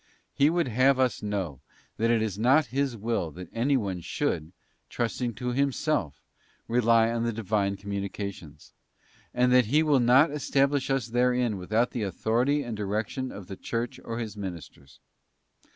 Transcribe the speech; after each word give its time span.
He 0.33 0.49
would 0.49 0.67
have 0.67 0.97
us 0.99 1.21
know 1.21 1.59
that 1.97 2.09
it 2.09 2.23
is 2.23 2.39
not 2.39 2.65
His 2.73 2.97
will 2.97 3.29
that 3.33 3.49
anyone 3.53 3.99
should, 4.01 4.51
trusting 4.89 5.35
to 5.35 5.51
him 5.51 5.71
self, 5.71 6.23
rely 6.67 7.11
on 7.11 7.23
the 7.23 7.31
Divine 7.31 7.77
communications; 7.77 8.73
and 9.31 9.51
that 9.53 9.65
He 9.65 9.83
will 9.83 9.99
not 9.99 10.31
establish 10.31 10.89
us 10.89 11.09
therein 11.09 11.55
without 11.55 11.91
the 11.91 12.01
authority 12.01 12.63
and 12.63 12.75
direction 12.75 13.31
of 13.31 13.45
the 13.45 13.55
Church 13.55 13.99
or 14.03 14.17
His 14.17 14.35
ministers. 14.35 14.99